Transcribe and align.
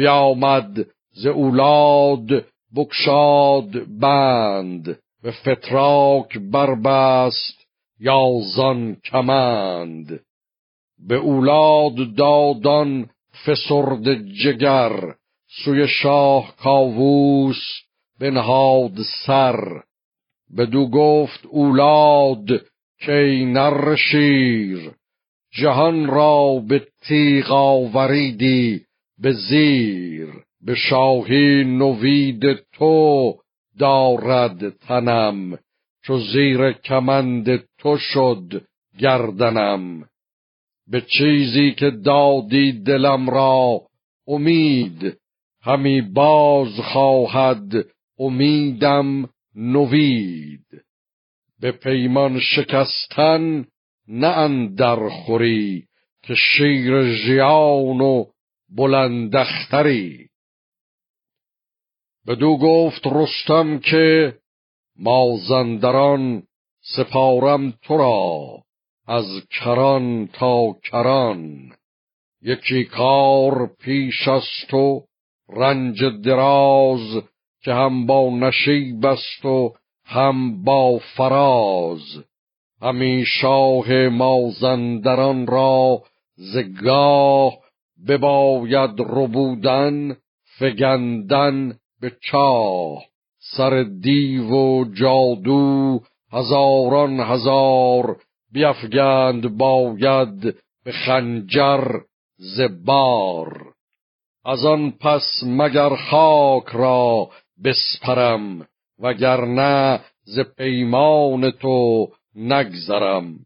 بیامد 0.00 0.86
ز 1.12 1.26
اولاد 1.26 2.44
بکشاد 2.76 3.70
بند 4.00 4.98
به 5.22 5.30
فتراک 5.30 6.38
بربست 6.38 7.66
یازان 8.00 8.96
کمند. 9.04 10.20
به 11.08 11.16
اولاد 11.16 12.14
دادان 12.14 13.10
فسرد 13.44 14.14
جگر 14.22 15.14
سوی 15.64 15.88
شاه 15.88 16.56
کاووس 16.56 17.62
بنهاد 18.20 18.96
سر. 19.26 19.82
بدو 20.56 20.90
گفت 20.90 21.46
اولاد 21.46 22.46
که 22.98 23.44
نر 23.46 23.96
شیر 23.96 24.90
جهان 25.52 26.06
را 26.06 26.62
به 26.68 26.86
تیغ 27.08 27.52
آوریدی. 27.52 28.89
به 29.22 29.32
زیر 29.32 30.28
به 30.62 30.74
شاهی 30.74 31.64
نوید 31.64 32.42
تو 32.72 33.34
دارد 33.78 34.68
تنم. 34.68 35.58
چو 36.04 36.18
زیر 36.18 36.72
کمند 36.72 37.64
تو 37.78 37.96
شد 37.96 38.66
گردنم. 38.98 40.04
به 40.90 41.00
چیزی 41.00 41.72
که 41.72 41.90
دادی 41.90 42.72
دلم 42.72 43.30
را 43.30 43.80
امید 44.28 45.16
همی 45.62 46.00
باز 46.00 46.80
خواهد 46.80 47.72
امیدم 48.18 49.28
نوید. 49.54 50.66
به 51.60 51.72
پیمان 51.72 52.40
شکستن 52.40 53.64
نه 54.08 54.26
اندر 54.26 55.08
خوری 55.08 55.84
که 56.22 56.34
شیر 56.34 57.14
ژیان 57.14 58.00
و 58.00 58.24
بلندختری. 58.76 60.28
بدو 62.26 62.56
گفت 62.56 63.06
رستم 63.06 63.78
که 63.78 64.34
مازندران 64.96 66.42
سپارم 66.80 67.70
تو 67.70 67.96
را 67.96 68.62
از 69.06 69.26
کران 69.50 70.26
تا 70.26 70.72
کران. 70.72 71.72
یکی 72.42 72.84
کار 72.84 73.66
پیش 73.66 74.28
است 74.28 74.74
و 74.74 75.04
رنج 75.48 76.04
دراز 76.24 77.22
که 77.62 77.72
هم 77.72 78.06
با 78.06 78.30
نشیب 78.30 79.06
است 79.06 79.44
و 79.44 79.74
هم 80.04 80.64
با 80.64 80.98
فراز. 80.98 82.24
همی 82.82 83.24
شاه 83.26 83.92
مازندران 84.08 85.46
را 85.46 86.02
زگاه 86.36 87.58
بباید 88.08 88.90
ربودن 88.98 90.16
فگندن 90.58 91.78
به 92.00 92.12
چاه. 92.30 93.02
سر 93.56 93.82
دیو 93.82 94.50
و 94.50 94.84
جادو 94.94 96.00
هزاران 96.32 97.20
هزار 97.20 98.16
بیفگند 98.52 99.56
باید 99.56 100.56
به 100.84 100.92
خنجر 100.92 102.00
زبار. 102.38 103.72
از 104.44 104.64
آن 104.64 104.90
پس 104.90 105.42
مگر 105.46 105.96
خاک 105.96 106.66
را 106.66 107.30
بسپرم 107.64 108.66
وگرنه 108.98 110.00
ز 110.24 110.40
پیمان 110.40 111.50
تو 111.50 112.08
نگذرم. 112.34 113.38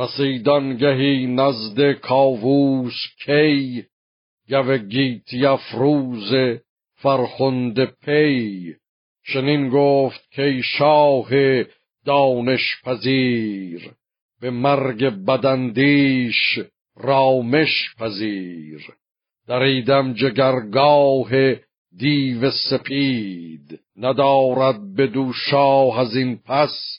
رسیدان 0.00 0.76
گهی 0.76 1.26
نزد 1.26 1.92
کاووس 1.92 2.98
کی 3.24 3.84
گو 4.50 4.76
گیتی 4.76 5.46
افروز 5.46 6.32
فرخنده 6.94 7.86
پی. 7.86 8.74
چنین 9.32 9.68
گفت 9.68 10.30
که 10.30 10.60
شاه 10.64 11.30
دانش 12.04 12.82
پذیر 12.84 13.90
به 14.40 14.50
مرگ 14.50 15.04
بدندیش 15.04 16.58
رامش 16.96 17.94
پذیر. 17.98 18.82
دریدم 19.46 20.12
جگرگاه 20.12 21.30
دیو 21.98 22.50
سپید 22.50 23.80
ندارد 23.96 24.94
بدو 24.94 25.32
شاه 25.32 25.98
از 26.00 26.16
این 26.16 26.36
پس 26.36 26.98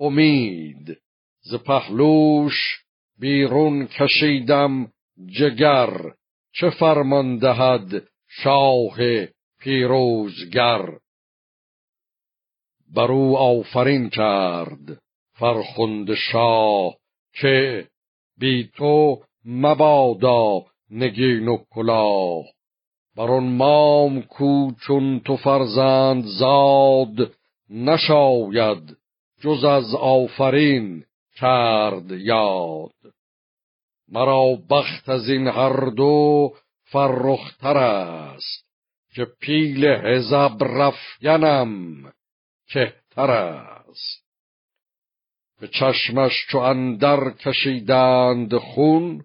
امید. 0.00 1.05
ز 1.50 1.54
پهلوش 1.54 2.54
بیرون 3.18 3.86
کشیدم 3.86 4.92
جگر. 5.38 5.90
چه 6.52 6.70
فرمان 6.70 7.38
دهد 7.38 8.08
شاه 8.28 8.96
پیروزگر؟ 9.60 10.98
بر 12.94 13.12
او 13.12 13.38
آفرین 13.38 14.10
کرد 14.10 14.98
فرخنده 15.38 16.14
شاه 16.14 16.96
که 17.40 17.88
بی 18.38 18.70
تو 18.76 19.22
مبادا 19.44 20.64
نگین 20.90 21.48
و 21.48 21.58
کلاه. 21.70 22.44
بر 23.16 23.30
آن 23.30 23.56
مام 23.56 24.22
کو 24.22 24.72
چون 24.86 25.20
تو 25.20 25.36
فرزند 25.36 26.24
زاد 26.24 27.32
نشاید 27.70 28.96
جز 29.40 29.64
از 29.64 29.94
آفرین 29.94 31.04
کرد 31.36 32.10
یاد. 32.10 32.92
مرا 34.08 34.58
بخت 34.70 35.08
از 35.08 35.28
این 35.28 35.46
هر 35.48 35.90
دو 35.90 36.54
فرختر 36.84 37.76
است 37.76 38.66
که 39.14 39.24
پیل 39.40 39.86
حزب 39.86 40.56
رفگنم 40.60 42.12
کهتر 42.68 43.30
است. 43.30 44.26
به 45.60 45.68
چشمش 45.68 46.46
چو 46.48 46.58
اندر 46.58 47.30
کشیدند 47.30 48.56
خون 48.56 49.24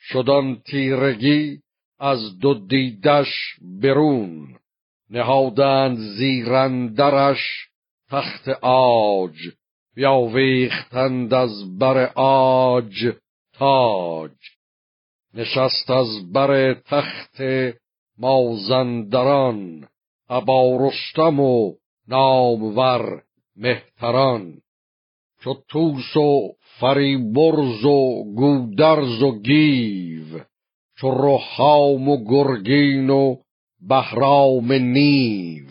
شدان 0.00 0.62
تیرگی 0.66 1.60
از 2.00 2.38
دو 2.38 2.54
دیدش 2.54 3.56
برون. 3.82 4.58
نهادند 5.10 5.98
زیرندرش 5.98 7.68
تخت 8.10 8.48
آج 8.62 9.36
بیاویختند 9.94 11.34
از 11.34 11.78
بر 11.78 12.12
آج 12.16 13.12
تاج. 13.58 14.30
نشست 15.34 15.90
از 15.90 16.32
بر 16.32 16.74
تخت 16.74 17.42
مازندران 18.18 19.88
ابا 20.28 20.76
رستم 20.86 21.40
و 21.40 21.74
نامور 22.08 23.22
مهتران. 23.56 24.60
چو 25.40 25.54
توس 25.68 26.16
و 26.16 26.52
فریبرز 26.80 27.84
و 27.84 28.24
گودرز 28.34 29.22
و 29.22 29.38
گیو 29.38 30.40
چو 30.96 31.10
رهام 31.10 32.08
و 32.08 32.24
گرگین 32.24 33.10
و 33.10 33.36
بهرام 33.88 34.72
نیو. 34.72 35.66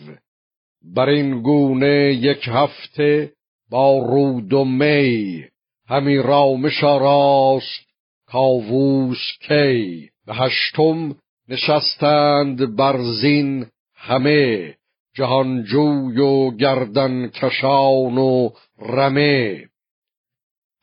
بر 0.82 1.08
این 1.08 1.42
گونه 1.42 2.14
یک 2.14 2.48
هفته 2.48 3.32
با 3.74 3.98
رود 3.98 4.52
و 4.52 4.64
می 4.64 5.44
همی 5.88 6.16
رامش 6.16 6.82
راست 6.82 7.86
کاووس 8.26 9.38
کی. 9.40 10.10
به 10.26 10.34
هشتم 10.34 11.14
نشستند 11.48 12.76
بر 12.76 13.02
زین 13.02 13.66
همه 13.94 14.74
جهانجوی 15.14 16.20
و 16.20 16.50
گردن 16.50 17.28
کشان 17.28 18.18
و 18.18 18.50
رمه. 18.78 19.64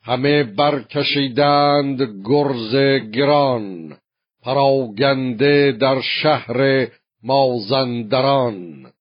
همه 0.02 0.42
برکشیدند 0.44 2.02
گرز 2.24 2.74
گران 3.12 3.96
پراگنده 4.42 5.72
در 5.72 6.00
شهر 6.00 6.88
مازندران. 7.22 8.92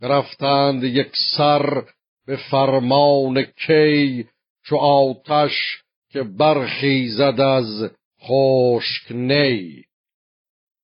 برفتند 0.00 0.84
یک 0.84 1.10
سر 1.36 1.84
به 2.26 2.36
فرمان 2.36 3.42
کی 3.42 4.26
چو 4.64 4.76
آتش 4.76 5.82
که 6.10 6.22
برخیزد 6.22 7.40
از 7.40 7.90
خشک 8.22 9.12
نی. 9.12 9.84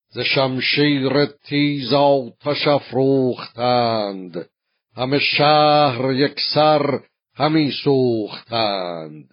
ز 0.10 0.20
شمشیر 0.20 1.26
تیز 1.26 1.94
آتش 1.94 2.68
افروختند 2.68 4.50
همه 4.96 5.20
شهر 5.20 6.12
یک 6.12 6.40
سر 6.54 7.00
همی 7.36 7.72
سوختند. 7.84 9.30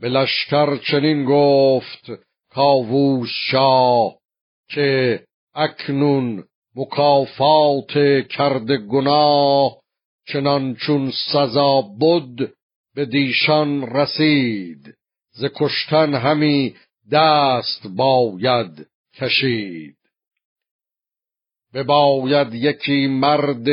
به 0.00 0.08
لشکر 0.08 0.76
چنین 0.76 1.24
گفت 1.24 2.10
کاووس 2.50 3.28
شاه 3.50 4.14
که 4.68 5.20
اکنون 5.54 6.44
مکافات 6.76 7.92
کرده 8.28 8.76
گناه 8.76 9.80
چنان 10.26 10.74
چون 10.74 11.12
سزا 11.32 11.80
بود 11.80 12.52
به 12.94 13.04
دیشان 13.06 13.96
رسید 13.96 14.94
ز 15.32 15.44
کشتن 15.56 16.14
همی 16.14 16.74
دست 17.12 17.86
باید 17.86 18.86
کشید. 19.14 19.96
بباید 21.74 22.54
یکی 22.54 23.06
مرد 23.06 23.66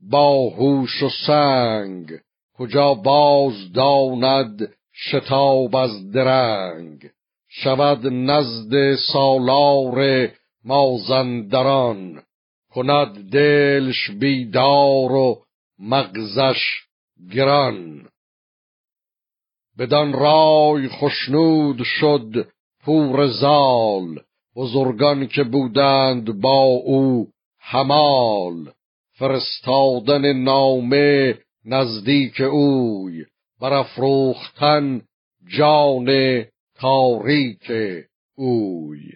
با 0.00 0.48
هوش 0.48 1.02
و 1.02 1.08
سنگ 1.26 2.10
کجا 2.58 2.94
باز 2.94 3.72
داند 3.72 4.74
شتاب 4.94 5.76
از 5.76 6.10
درنگ. 6.10 7.10
شود 7.48 8.06
نزد 8.06 8.94
سالار 8.94 10.28
مازندران 10.64 12.22
کند 12.70 13.30
دلش 13.30 14.10
بیدار 14.10 15.12
و 15.12 15.45
مغزش 15.78 16.86
گران. 17.32 18.08
بدان 19.78 20.12
رای 20.12 20.88
خشنود 20.88 21.82
شد 21.82 22.48
پور 22.84 23.26
زال 23.26 24.20
بزرگان 24.56 25.26
که 25.26 25.44
بودند 25.44 26.40
با 26.40 26.62
او 26.64 27.28
همال 27.60 28.72
فرستادن 29.12 30.32
نامه 30.32 31.38
نزدیک 31.64 32.40
اوی 32.40 33.24
برافروختن 33.60 35.02
جان 35.58 36.06
تاریک 36.74 37.72
اوی. 38.36 39.12